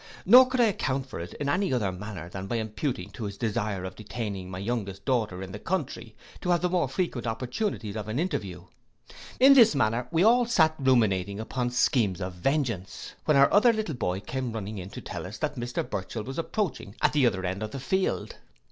[0.25, 3.25] Nor could I account for it in any other manner than by imputing it to
[3.25, 7.27] his desire of detaining my youngest daughter in the country, to have the more frequent
[7.27, 8.63] opportunities of an interview.
[9.39, 13.93] In this manner we all sate ruminating upon schemes of vengeance, when our other little
[13.93, 17.45] boy came running in to tell us that Mr Burchell was approaching at the other
[17.45, 18.37] end of the field.